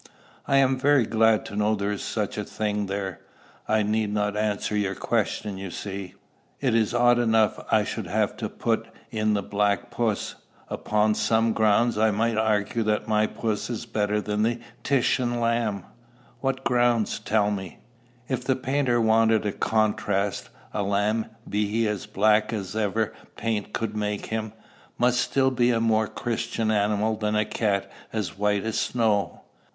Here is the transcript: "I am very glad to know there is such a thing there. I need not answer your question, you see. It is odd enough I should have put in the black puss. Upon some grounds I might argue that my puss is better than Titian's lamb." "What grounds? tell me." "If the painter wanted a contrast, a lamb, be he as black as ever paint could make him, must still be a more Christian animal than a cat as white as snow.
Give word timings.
"I 0.47 0.57
am 0.57 0.79
very 0.79 1.05
glad 1.05 1.45
to 1.45 1.55
know 1.55 1.75
there 1.75 1.91
is 1.91 2.01
such 2.03 2.35
a 2.39 2.43
thing 2.43 2.87
there. 2.87 3.19
I 3.67 3.83
need 3.83 4.11
not 4.11 4.35
answer 4.35 4.75
your 4.75 4.95
question, 4.95 5.59
you 5.59 5.69
see. 5.69 6.15
It 6.59 6.73
is 6.73 6.95
odd 6.95 7.19
enough 7.19 7.63
I 7.71 7.83
should 7.83 8.07
have 8.07 8.35
put 8.57 8.87
in 9.11 9.35
the 9.35 9.43
black 9.43 9.91
puss. 9.91 10.33
Upon 10.69 11.13
some 11.13 11.53
grounds 11.53 11.99
I 11.99 12.09
might 12.09 12.35
argue 12.35 12.81
that 12.81 13.07
my 13.07 13.27
puss 13.27 13.69
is 13.69 13.85
better 13.85 14.19
than 14.19 14.61
Titian's 14.83 15.37
lamb." 15.37 15.83
"What 16.39 16.63
grounds? 16.63 17.19
tell 17.19 17.51
me." 17.51 17.77
"If 18.27 18.43
the 18.43 18.55
painter 18.55 18.99
wanted 18.99 19.45
a 19.45 19.51
contrast, 19.51 20.49
a 20.73 20.81
lamb, 20.81 21.27
be 21.47 21.67
he 21.67 21.87
as 21.87 22.07
black 22.07 22.51
as 22.51 22.75
ever 22.75 23.13
paint 23.35 23.71
could 23.71 23.95
make 23.95 24.25
him, 24.25 24.53
must 24.97 25.21
still 25.21 25.51
be 25.51 25.69
a 25.69 25.79
more 25.79 26.07
Christian 26.07 26.71
animal 26.71 27.15
than 27.17 27.35
a 27.35 27.45
cat 27.45 27.91
as 28.11 28.35
white 28.35 28.63
as 28.63 28.79
snow. 28.79 29.41